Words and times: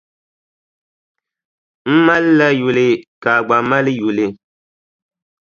M 1.85 1.93
malila 2.05 2.47
yuli 2.61 2.87
ka 3.21 3.29
a 3.37 3.41
gba 3.45 3.57
mali 3.69 3.91
yuli. 4.01 4.25